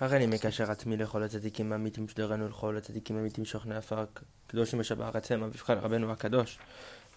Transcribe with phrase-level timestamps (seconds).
[0.00, 4.04] הריני מקשר עצמי לכל הצדיקים האמיתים שדרנו לכל הצדיקים האמיתים שוכני עפר
[4.46, 6.58] קדושים בשבח עצם אביבך רבנו הקדוש.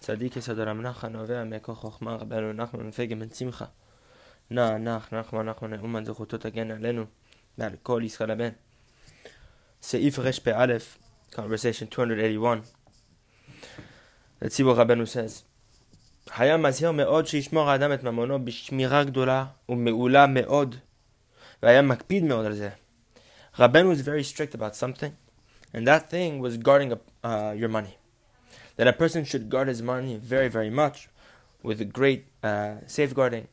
[0.00, 3.64] צדיק יסוד הרב נחמן נובע מכוח חוכמה רבנו נחמן מפגם בן שמחה.
[4.50, 7.04] נע נח נחמן נחמן נאומן זכותו תגן עלינו
[7.58, 8.50] ועל כל ישראל הבן.
[9.82, 10.66] סעיף רפ"א
[11.32, 12.58] conversation 281
[14.42, 15.42] הציבור רבנו says
[16.36, 20.76] היה מזהיר מאוד שישמור האדם את ממונו בשמירה גדולה ומעולה מאוד
[21.63, 22.69] והיה מקפיד מאוד על זה.
[23.57, 25.13] Rabben was very strict about something,
[25.73, 26.93] and that thing was guarding
[27.23, 27.97] uh, your money.
[28.77, 31.09] That a person should guard his money very, very much,
[31.61, 33.47] with a great uh, safeguarding.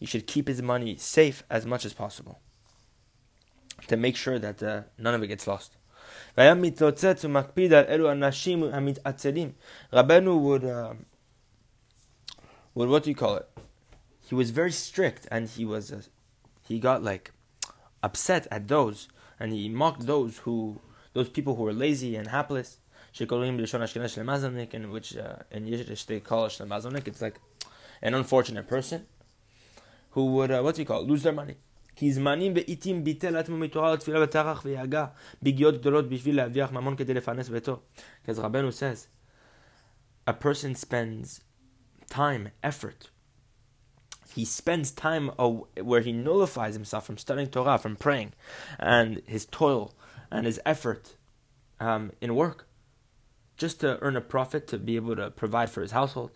[0.00, 2.40] He should keep his money safe as much as possible,
[3.86, 5.76] to make sure that uh, none of it gets lost.
[9.92, 10.94] Rabbeinu would, uh,
[12.74, 13.48] would, what do you call it?
[14.28, 16.02] He was very strict, and he was, uh,
[16.68, 17.32] he got like
[18.02, 20.80] upset at those, and he mocked those who,
[21.12, 22.78] those people who were lazy and hapless.
[23.18, 26.60] in which uh, in Yiddish they call it
[27.08, 27.40] It's like
[28.02, 29.06] an unfortunate person
[30.10, 31.56] who would, uh, what's he called, lose their money.
[31.96, 35.06] כי זמנים ועיתים ביטל עצמו מתורה לתפילה וטרח ויגע
[35.42, 37.80] בגיאות גדולות בשביל להרוויח ממון כדי לפרנס ביתו.
[38.22, 39.08] Because Rabbeinu says,
[40.26, 41.40] a person spends
[42.10, 43.09] time, effort,
[44.33, 48.33] he spends time where he nullifies himself from studying Torah, from praying,
[48.79, 49.93] and his toil
[50.31, 51.15] and his effort
[51.79, 52.67] um, in work,
[53.57, 56.31] just to earn a profit to be able to provide for his household.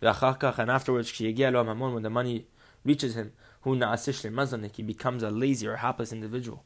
[0.00, 2.46] And afterwards, when the money
[2.84, 3.32] reaches him,
[3.64, 6.64] he becomes a lazy or hapless individual.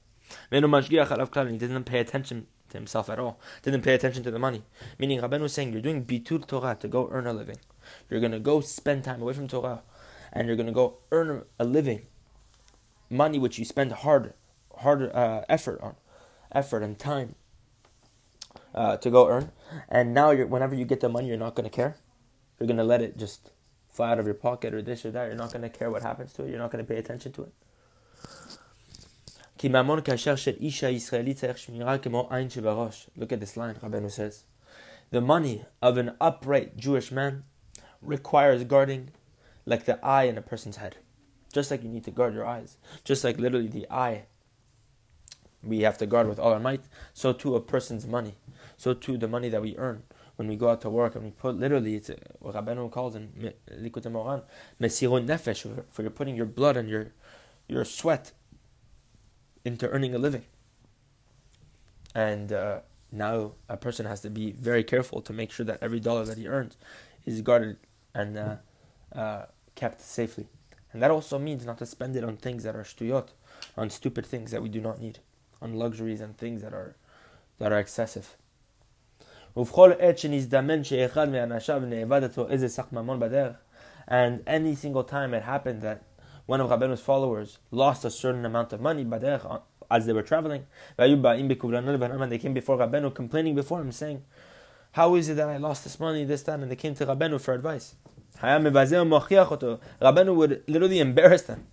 [0.51, 3.41] He didn't pay attention to himself at all.
[3.63, 4.63] Didn't pay attention to the money.
[4.99, 7.59] Meaning, Rabbeinu was saying, you're doing bitur Torah to go earn a living.
[8.09, 9.83] You're going to go spend time away from Torah
[10.33, 12.07] and you're going to go earn a living,
[13.09, 14.35] money which you spend hard,
[14.79, 15.97] hard uh, effort on,
[16.53, 17.35] effort and time
[18.75, 19.51] uh, to go earn,
[19.89, 21.97] and now whenever you get the money, you're not going to care.
[22.59, 23.53] You're going to let it just
[23.89, 25.27] fly out of your pocket or this or that.
[25.27, 26.51] You're not going to care what happens to it.
[26.51, 27.53] You're not going to pay attention to it.
[33.17, 34.45] Look at this line, Rabbeinu says.
[35.11, 37.45] The money of an upright Jewish man
[38.01, 39.11] requires guarding
[39.67, 40.97] like the eye in a person's head.
[41.53, 44.25] Just like you need to guard your eyes, just like literally the eye.
[45.63, 48.37] We have to guard with all our might, so too a person's money,
[48.77, 50.05] so too the money that we earn
[50.37, 53.53] when we go out to work and we put literally it's what Rabbeinu calls in
[53.71, 54.43] Likutei Moharan
[54.81, 57.13] mesirut nefesh for you're putting your blood and your
[57.69, 58.33] your sweat
[59.67, 60.45] into earning a living.
[62.15, 62.81] And uh,
[63.13, 66.39] now a person has to be very careful to make sure that every dollar that
[66.39, 66.77] he earns
[67.27, 67.77] is guarded.
[68.15, 68.57] And uh,
[69.15, 70.49] uh, kept safely.
[70.93, 73.29] And that also means not to spend it on things that are shtuyot,
[73.77, 75.21] on stupid things that we do not need,
[75.63, 76.97] on luxuries and things that are
[77.59, 78.37] that are excessive.
[84.09, 86.03] And any single time it happened that
[86.47, 89.07] one of Rabbeinu's followers lost a certain amount of money
[89.91, 90.67] as they were traveling,
[90.97, 91.09] they
[92.39, 94.25] came before Rabbeinu complaining before him, saying,
[94.93, 96.61] How is it that I lost this money, this, that?
[96.61, 97.95] And they came to Rabbeinu for advice.
[98.39, 101.67] Rabbeinu would literally embarrass them.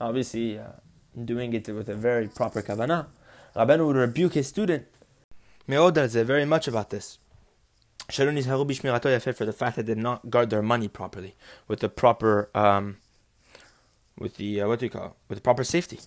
[0.00, 0.72] Obviously, uh,
[1.24, 3.06] doing it with a very proper kavanah.
[3.54, 4.86] Rabbeinu would rebuke his student.
[5.66, 7.18] Me'odar very much about this.
[8.08, 11.34] For the fact that they did not guard their money properly,
[11.66, 12.98] with the proper, um,
[14.16, 15.12] with the, uh, what do you call it?
[15.28, 15.98] with the proper safety.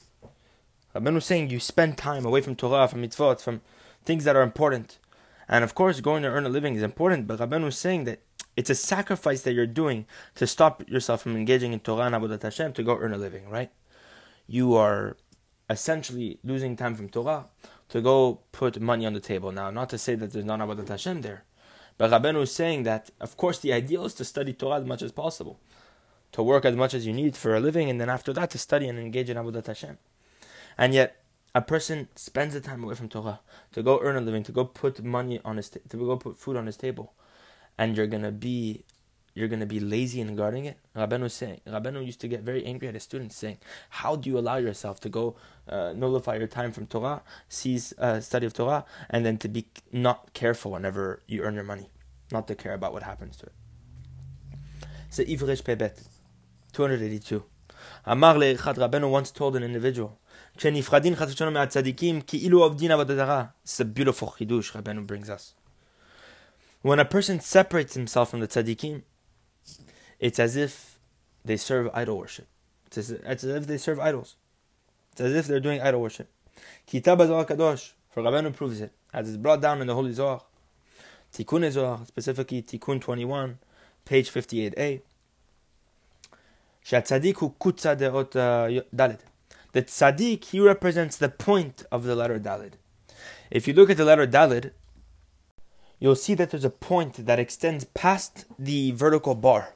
[0.96, 3.62] Rabbeinu was saying you spend time away from Torah, from mitzvot, from
[4.06, 4.98] things that are important.
[5.50, 8.22] And of course, going to earn a living is important, but Rabbeinu was saying that
[8.60, 10.06] it's a sacrifice that you're doing
[10.36, 13.50] to stop yourself from engaging in Torah and Avodat Hashem to go earn a living,
[13.50, 13.72] right?
[14.48, 15.16] You are
[15.70, 17.46] essentially losing time from Torah
[17.88, 19.54] to go put money on the table.
[19.54, 21.46] Now, not to say that there's not Avodat Hashem there,
[21.98, 25.02] but Rabbeinu is saying that, of course, the ideal is to study Torah as much
[25.02, 25.58] as possible,
[26.34, 28.58] to work as much as you need for a living, and then after that to
[28.58, 29.98] study and engage in Avodat Hashem.
[30.78, 31.24] And yet,
[31.56, 33.40] a person spends the time away from Torah
[33.72, 36.58] to go earn a living, to go put money on his, to go put food
[36.58, 37.14] on his table,
[37.80, 38.84] and you're gonna be
[39.34, 40.78] you're gonna be lazy in guarding it.
[40.96, 43.58] Rabbeinu saying Rabbeinu used to get very angry at his students, saying,
[44.02, 45.38] "How do you allow yourself to go
[45.68, 49.68] uh, nullify your time from Torah, seize uh, study of Torah, and then to be
[49.94, 51.90] not careful whenever you earn your money,
[52.32, 53.54] not to care about what happens to it."
[55.10, 55.96] So Ivresh Pebet,
[56.74, 57.44] two hundred eighty-two.
[58.06, 60.20] Amar le'echad Rabbeinu once told an individual.
[60.56, 60.72] It's a
[63.86, 65.54] beautiful chidush Rabbeinu brings us.
[66.82, 69.02] When a person separates himself from the tzaddikim,
[70.20, 71.00] it's as if
[71.44, 72.48] they serve idol worship.
[72.88, 74.36] It's as, it's as if they serve idols.
[75.12, 76.30] It's as if they're doing idol worship.
[76.86, 80.42] Kitab Zohar Kadosh, for Rabbanu proves it, as it's brought down in the Holy Zohar.
[81.34, 83.60] Tikkun Zohar, specifically Tikkun 21,
[84.06, 85.02] page 58a.
[86.92, 87.06] Uh,
[89.72, 92.74] the tzaddik, he represents the point of the letter Dalid.
[93.52, 94.72] If you look at the letter Dalid,
[96.00, 99.74] you'll see that there's a point that extends past the vertical bar,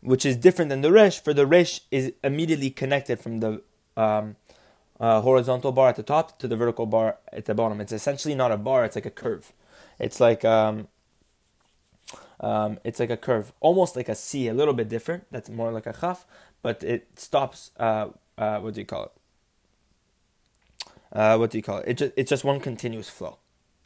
[0.00, 3.62] which is different than the resh, for the resh is immediately connected from the
[3.96, 4.36] um,
[4.98, 7.80] uh, horizontal bar at the top to the vertical bar at the bottom.
[7.80, 9.52] It's essentially not a bar, it's like a curve.
[9.98, 10.88] It's like um,
[12.40, 15.24] um, it's like a curve, almost like a C, a little bit different.
[15.30, 16.26] That's more like a chaf,
[16.62, 17.70] but it stops.
[17.78, 19.12] Uh, uh, what do you call it?
[21.12, 21.88] Uh, what do you call it?
[21.88, 23.38] it just, it's just one continuous flow,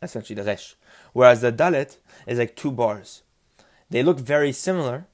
[0.06, 0.74] essentially the resh.
[1.12, 3.22] Whereas the dalet is like two bars.
[3.90, 5.06] They look very similar,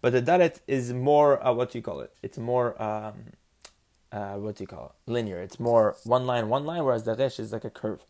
[0.00, 1.44] but the dalet is more.
[1.44, 2.12] Uh, what do you call it?
[2.22, 2.80] It's more.
[2.80, 3.32] Um,
[4.12, 5.10] uh, what do you call it?
[5.10, 5.40] Linear.
[5.40, 6.84] It's more one line, one line.
[6.84, 8.04] Whereas the resh is like a curve.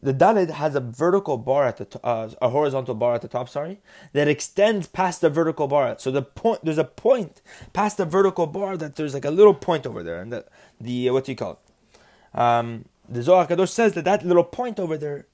[0.00, 3.28] The Dalet has a vertical bar at the t- uh, a horizontal bar at the
[3.28, 3.80] top, sorry,
[4.14, 5.96] that extends past the vertical bar.
[5.98, 7.42] So the point there's a point
[7.72, 10.46] past the vertical bar that there's like a little point over there, and the
[10.80, 12.38] the uh, what do you call it?
[12.38, 15.26] Um, the Zohar Kadosh says that that little point over there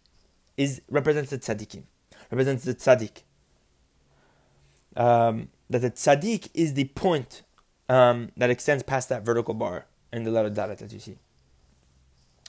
[0.57, 1.83] is represents the tzaddikim,
[2.31, 3.23] represents the tzaddik.
[4.95, 7.41] Um, that the tzaddik is the point
[7.89, 11.17] um, that extends past that vertical bar in the letter Dalet as you see.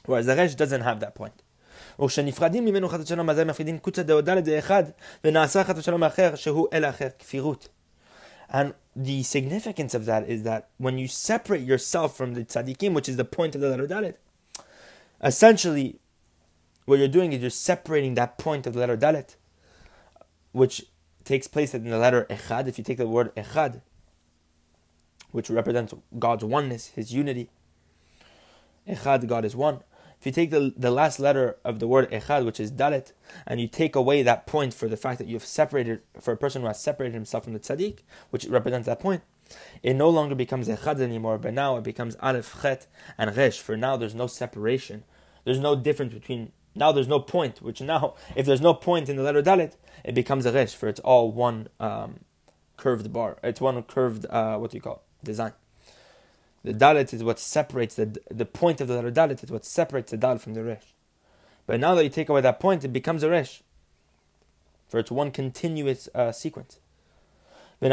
[0.05, 1.43] Whereas the Resh doesn't have that point.
[2.01, 4.85] וכשנפרדים ממנו חס ושלום, אזי מפרידים קוצא דאודה לאחד,
[5.25, 7.69] ונעשה חס ושלום אחר, שהוא אל אחר, כפירות.
[8.51, 13.09] And the significance of that is that when you separate yourself from the tzaddikim, which
[13.09, 14.15] is the point of the letter dalet,
[15.23, 15.99] essentially,
[16.90, 19.36] what you're doing is you're separating that point of the letter dalet,
[20.54, 20.86] which
[21.24, 22.68] takes place in the letter echad.
[22.68, 23.82] If you take the word echad,
[25.32, 27.52] which represents God's oneness, His unity,
[28.88, 29.84] echad, God is one.
[30.20, 33.14] If you take the, the last letter of the word echad, which is dalet,
[33.46, 36.64] and you take away that point for the fact that you've separated, for a person
[36.64, 38.00] who has separated himself from the tzaddik,
[38.32, 39.22] which represents that point,
[39.84, 43.60] it no longer becomes echad anymore, but now it becomes alef, chet, and resh.
[43.60, 45.04] For now, there's no separation.
[45.46, 49.16] There's no difference between, now there's no point, which now, if there's no point in
[49.18, 49.74] the letter dalet,
[50.04, 52.22] it becomes a resh, for it's all one um,
[52.78, 53.38] curved bar.
[53.44, 55.54] It's one curved, uh, what do you call it, design.
[56.64, 60.12] The dalet is what separates the the point of the letter dalet is what separates
[60.12, 60.94] the dal from the resh.
[61.68, 63.62] But now that you take away that point, it becomes a resh.
[64.90, 66.80] For it's one continuous uh, sequence.
[67.80, 67.92] And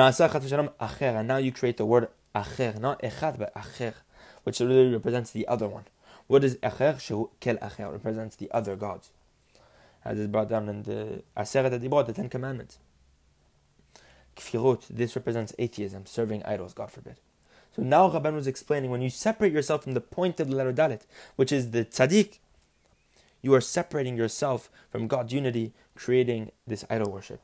[1.28, 3.94] now you create the word acher, not echad, but acher,
[4.44, 5.84] which really represents the other one.
[6.26, 6.56] What is?
[6.56, 9.10] Shehu kel acher, represents the other gods.
[10.04, 12.78] As is brought down in the Aseret Adibot, the Ten Commandments.
[14.36, 17.16] Kfirut, this represents atheism, serving idols, God forbid.
[17.74, 20.72] So now Rabban was explaining when you separate yourself from the point of the letter
[20.72, 21.02] Dalet,
[21.36, 22.38] which is the tzaddik,
[23.42, 27.40] you are separating yourself from God's unity, creating this idol worship.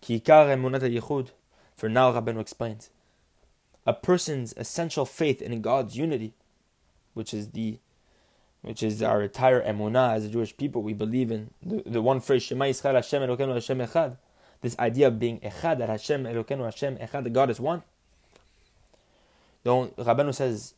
[0.00, 0.18] For
[1.88, 2.90] now Rabban explains,
[3.86, 6.34] a person's essential faith in God's unity,
[7.14, 7.78] which is the
[8.62, 10.82] which is our entire emunah as a Jewish people.
[10.82, 14.18] We believe in the, the one phrase Shema Yisrael Hashem Elokeinu Hashem Echad.
[14.60, 17.82] This idea of being Echad, that Hashem Elokeinu Hashem Echad, that God is one.
[19.62, 20.74] The Rabbanu says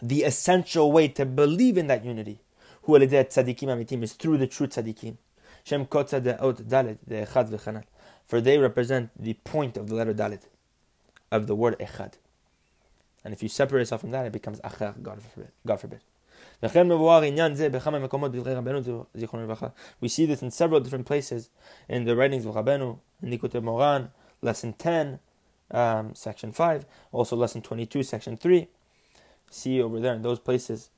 [0.00, 2.40] the essential way to believe in that unity,
[2.82, 5.16] who tzadikim is through the true tzadikim.
[5.64, 7.84] Shem dalet echad
[8.26, 10.40] For they represent the point of the letter dalet,
[11.30, 12.14] of the word echad.
[13.24, 15.52] And if you separate yourself from that, it becomes achar, God forbid.
[15.66, 16.00] God forbid.
[20.00, 21.50] We see this in several different places
[21.88, 24.10] in the writings of Rabbeinu, in Likutei Moharan,
[24.42, 25.18] lesson 10,
[25.72, 28.68] um, section 5, also lesson 22, section 3.
[29.50, 30.90] See over there in those places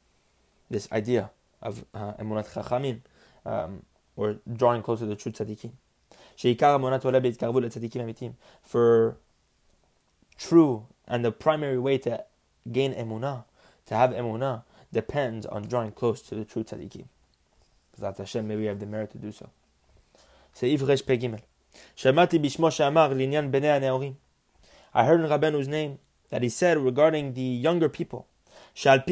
[0.71, 1.31] this idea
[1.63, 3.01] of uh, emunat chachamim,
[3.47, 3.85] um,
[4.17, 5.73] or drawing closer to the true tzaddikim.
[8.63, 9.17] For
[10.37, 12.24] true and the primary way to
[12.72, 13.46] gain emunah,
[13.88, 17.06] to have emunah, depends on drawing close to the true tzaddikim.
[17.96, 19.50] Because Hashem, maybe we have the merit to do so.
[20.56, 21.36] סעיף רפ"ג
[21.96, 24.14] שמעתי בשמו שאמר לעניין בני הנאורים
[24.94, 26.00] I heard in Rabbenu's name
[26.32, 28.26] that he said regarding the younger people,
[28.84, 29.04] that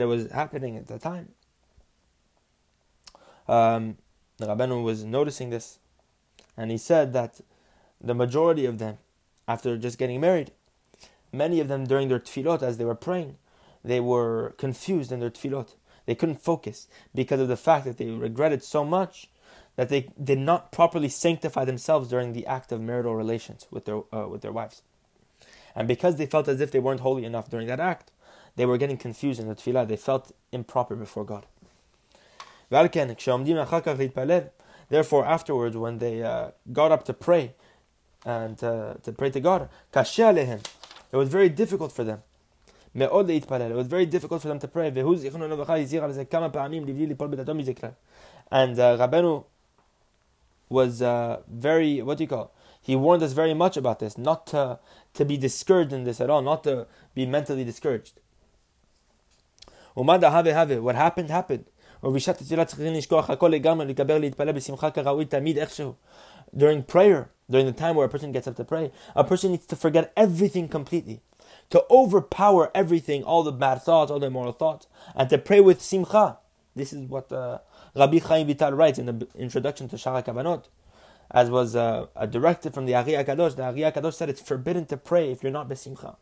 [0.00, 1.28] it was happening at the time.
[3.48, 3.96] Um,
[4.36, 5.78] the Rabbenu was noticing this,
[6.56, 7.40] and he said that
[8.03, 8.97] the majority of them,
[9.47, 10.51] after just getting married,
[11.31, 13.37] many of them during their tefillot, as they were praying,
[13.83, 15.75] they were confused in their tefillot.
[16.05, 19.29] They couldn't focus because of the fact that they regretted so much
[19.75, 24.01] that they did not properly sanctify themselves during the act of marital relations with their
[24.13, 24.81] uh, with their wives,
[25.75, 28.11] and because they felt as if they weren't holy enough during that act,
[28.55, 29.87] they were getting confused in the tefillah.
[29.87, 31.45] They felt improper before God.
[34.89, 37.55] Therefore, afterwards, when they uh, got up to pray
[38.25, 42.21] and uh, to pray to God, it was very difficult for them.
[42.95, 44.87] It was very difficult for them to pray.
[48.51, 49.45] And uh, Rabbeinu
[50.69, 52.53] was uh, very, what do you call?
[52.81, 54.79] He warned us very much about this, not to,
[55.13, 58.19] to be discouraged in this at all, not to be mentally discouraged.
[59.95, 60.21] What
[60.95, 61.65] happened, happened.
[66.55, 69.65] During prayer, during the time where a person gets up to pray, a person needs
[69.67, 71.21] to forget everything completely.
[71.71, 75.81] To overpower everything, all the bad thoughts, all the immoral thoughts, and to pray with
[75.81, 76.37] simcha.
[76.75, 77.59] This is what uh,
[77.95, 80.65] Rabbi Chaim Vital writes in the introduction to Shaar HaKavanot,
[81.31, 83.55] as was uh, a directive from the Ari Kadosh.
[83.55, 86.15] The Ari Kadosh said it's forbidden to pray if you're not besimcha.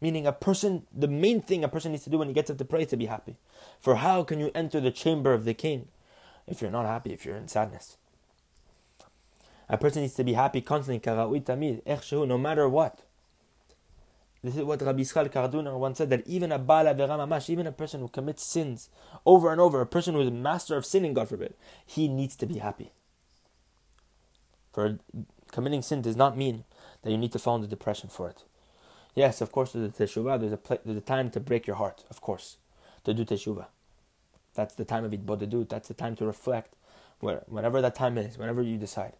[0.00, 2.58] Meaning, a person, the main thing a person needs to do when he gets up
[2.58, 3.36] to pray is to be happy.
[3.80, 5.88] For how can you enter the chamber of the king
[6.48, 7.96] if you're not happy, if you're in sadness?
[9.68, 13.02] A person needs to be happy constantly, no matter what.
[14.44, 17.72] This is what Rabbi Yisrael Karduner once said that even a Baal Mamash, even a
[17.72, 18.90] person who commits sins
[19.24, 21.54] over and over, a person who is a master of sinning, God forbid,
[21.86, 22.90] he needs to be happy.
[24.72, 24.98] For
[25.52, 26.64] committing sin does not mean
[27.02, 28.42] that you need to fall into depression for it.
[29.14, 30.40] Yes, of course, there's a teshuvah.
[30.40, 32.04] There's a pl- there's a time to break your heart.
[32.10, 32.56] Of course,
[33.04, 33.66] to do teshuvah.
[34.54, 35.64] That's the time of it, but to do.
[35.64, 36.74] That's the time to reflect.
[37.20, 39.12] Whenever that time is, whenever you decide.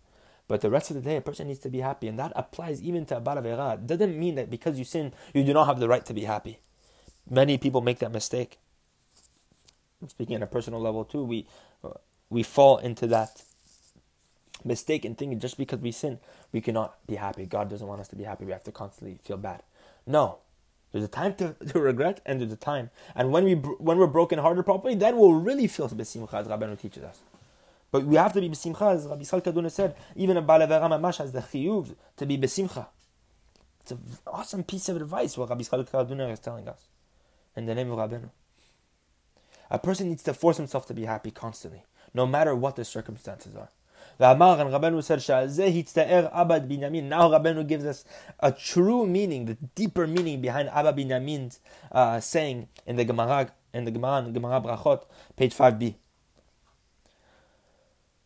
[0.52, 2.82] But the rest of the day, a person needs to be happy, and that applies
[2.82, 5.88] even to Abara It doesn't mean that because you sin, you do not have the
[5.88, 6.58] right to be happy.
[7.30, 8.58] Many people make that mistake.
[10.06, 11.46] Speaking on a personal level too, we
[12.28, 13.44] we fall into that
[14.62, 16.18] mistake in thinking just because we sin,
[16.52, 17.46] we cannot be happy.
[17.46, 18.44] God doesn't want us to be happy.
[18.44, 19.62] We have to constantly feel bad.
[20.06, 20.40] No.
[20.92, 22.90] There's a time to, to regret and there's a time.
[23.14, 26.78] And when, we, when we're broken hearted properly, then we'll really feel besimcha as Rabbeinu
[26.78, 27.20] teaches us.
[27.92, 31.18] But we have to be besimcha, as Rabbi Yisrael Karduner said, even a Balavera Mamash
[31.18, 32.86] has the chiyuv to be besimcha.
[33.82, 36.86] It's an awesome piece of advice what Rabbi Yisrael Karduner is telling us
[37.54, 38.30] in the name of Rabbeinu.
[39.70, 41.84] A person needs to force himself to be happy constantly,
[42.14, 43.68] no matter what the circumstances are.
[44.18, 47.04] V'amar and Rabbeinu said, Abba Binyamin.
[47.04, 48.04] Now Rabbeinu gives us
[48.40, 53.84] a true meaning, the deeper meaning behind Abba binyamin's uh, saying in the Gemara, in
[53.84, 55.04] the Gemara, in the Gemara Brachot,
[55.36, 55.96] page 5b.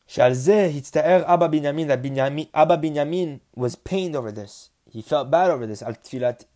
[0.09, 4.71] Abba Binyamin, that Binyamin, Abba Binyamin was pained over this.
[4.89, 5.83] He felt bad over this.
[5.83, 5.97] Al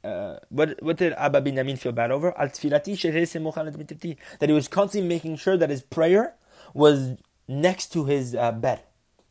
[0.04, 2.36] uh, what, what did Abba Binyamin feel bad over?
[2.38, 2.86] Al That
[4.40, 6.34] he was constantly making sure that his prayer
[6.72, 7.16] was
[7.48, 8.82] next to his uh, bed.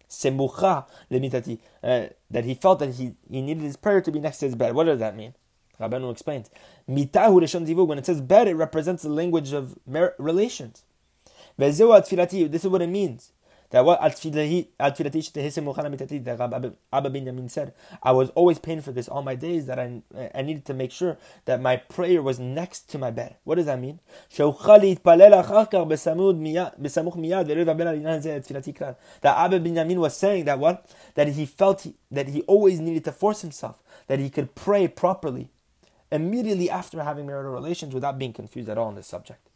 [0.10, 1.60] Semucha lemitati.
[1.82, 4.76] That he felt that he, he needed his prayer to be next to his bed.
[4.76, 5.34] What does that mean?
[5.80, 6.50] Rabbanu explains.
[6.90, 9.78] Mitahu When it says bed, it represents the language of
[10.18, 10.84] relations.
[11.58, 13.32] This is what it means.
[13.72, 14.26] That what Al that
[16.92, 20.02] Abba Binyamin said, I was always paying for this all my days that I,
[20.34, 23.36] I needed to make sure that my prayer was next to my bed.
[23.44, 24.00] What does that mean?
[24.36, 24.44] That
[29.38, 30.92] Abba Binyamin was saying that what?
[31.14, 34.88] That he felt he, that he always needed to force himself, that he could pray
[34.88, 35.52] properly
[36.12, 39.48] immediately after having marital relations without being confused at all on this subject.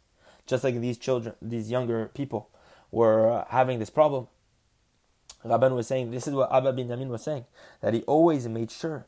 [0.46, 2.48] Just like these children, these younger people
[2.94, 4.28] were having this problem,
[5.44, 7.44] Rabban was saying, this is what Abba Binyamin was saying,
[7.80, 9.06] that he always made sure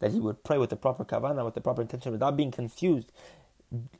[0.00, 3.10] that he would pray with the proper kavanah, with the proper intention, without being confused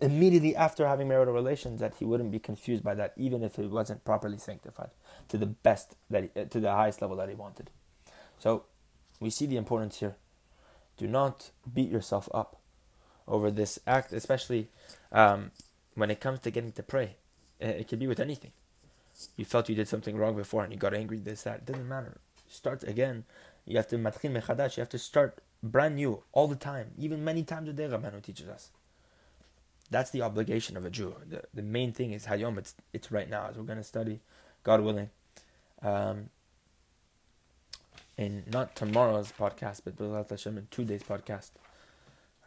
[0.00, 3.70] immediately after having marital relations, that he wouldn't be confused by that, even if it
[3.70, 4.90] wasn't properly sanctified
[5.28, 7.70] to the best, that he, to the highest level that he wanted.
[8.38, 8.64] So,
[9.20, 10.16] we see the importance here.
[10.96, 12.60] Do not beat yourself up
[13.26, 14.68] over this act, especially
[15.12, 15.50] um,
[15.94, 17.16] when it comes to getting to pray.
[17.60, 18.52] It could be with anything
[19.36, 21.56] you felt you did something wrong before and you got angry, this, that.
[21.56, 22.18] It doesn't matter.
[22.48, 23.24] Start again.
[23.66, 24.76] You have to matchil mechadash.
[24.76, 27.84] You have to start brand new all the time, even many times a day.
[27.84, 28.70] Rabbanu teaches us.
[29.90, 31.14] That's the obligation of a Jew.
[31.28, 32.58] The, the main thing is hayom.
[32.58, 34.20] It's it's right now as we're going to study,
[34.62, 35.10] God willing,
[35.82, 36.30] um,
[38.16, 41.50] in not tomorrow's podcast, but B'ezrat Hashem in two days podcast,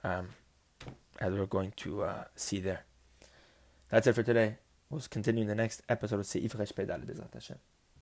[0.03, 0.29] um,
[1.19, 2.85] as we're going to uh, see there.
[3.89, 4.57] That's it for today.
[4.91, 7.55] We'll continue in the next episode of Seif Resh Pedal Bezrat Hashem.